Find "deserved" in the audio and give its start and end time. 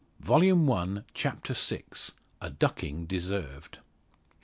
3.05-3.77